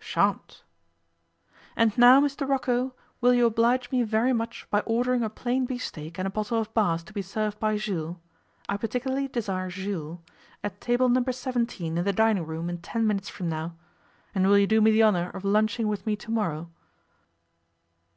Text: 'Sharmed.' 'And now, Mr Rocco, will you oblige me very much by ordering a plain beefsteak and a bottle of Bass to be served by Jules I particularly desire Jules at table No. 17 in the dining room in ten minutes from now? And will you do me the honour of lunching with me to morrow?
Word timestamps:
'Sharmed.' 0.00 0.62
'And 1.76 1.96
now, 1.96 2.20
Mr 2.20 2.48
Rocco, 2.48 2.96
will 3.20 3.32
you 3.32 3.46
oblige 3.46 3.92
me 3.92 4.02
very 4.02 4.32
much 4.32 4.66
by 4.68 4.80
ordering 4.80 5.22
a 5.22 5.30
plain 5.30 5.66
beefsteak 5.66 6.18
and 6.18 6.26
a 6.26 6.32
bottle 6.32 6.58
of 6.60 6.74
Bass 6.74 7.04
to 7.04 7.12
be 7.12 7.22
served 7.22 7.60
by 7.60 7.76
Jules 7.76 8.16
I 8.68 8.76
particularly 8.76 9.28
desire 9.28 9.68
Jules 9.70 10.18
at 10.64 10.80
table 10.80 11.08
No. 11.08 11.22
17 11.24 11.96
in 11.96 12.04
the 12.04 12.12
dining 12.12 12.44
room 12.44 12.68
in 12.68 12.78
ten 12.78 13.06
minutes 13.06 13.28
from 13.28 13.48
now? 13.48 13.76
And 14.34 14.48
will 14.48 14.58
you 14.58 14.66
do 14.66 14.80
me 14.80 14.90
the 14.90 15.04
honour 15.04 15.30
of 15.30 15.44
lunching 15.44 15.86
with 15.86 16.06
me 16.06 16.16
to 16.16 16.30
morrow? 16.32 16.70